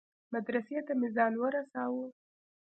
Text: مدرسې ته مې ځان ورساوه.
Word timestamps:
مدرسې 0.33 0.79
ته 0.87 0.93
مې 0.99 1.07
ځان 1.15 1.33
ورساوه. 1.37 2.07